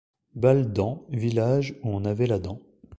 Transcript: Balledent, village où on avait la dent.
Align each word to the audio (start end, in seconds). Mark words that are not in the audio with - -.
Balledent, 0.33 1.05
village 1.09 1.75
où 1.83 1.89
on 1.89 2.05
avait 2.05 2.25
la 2.25 2.39
dent. 2.39 2.59